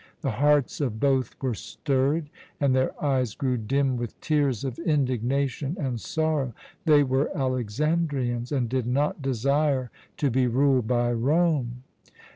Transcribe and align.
The 0.21 0.31
hearts 0.31 0.81
of 0.81 0.99
both 0.99 1.35
were 1.43 1.53
stirred, 1.53 2.31
and 2.59 2.73
their 2.75 2.91
eyes 3.05 3.35
grew 3.35 3.55
dim 3.55 3.97
with 3.97 4.19
tears 4.19 4.63
of 4.63 4.79
indignation 4.79 5.77
and 5.79 6.01
sorrow. 6.01 6.55
They 6.85 7.03
were 7.03 7.29
Alexandrians, 7.37 8.51
and 8.51 8.67
did 8.67 8.87
not 8.87 9.21
desire 9.21 9.91
to 10.17 10.31
be 10.31 10.47
ruled 10.47 10.87
by 10.87 11.13
Rome. 11.13 11.83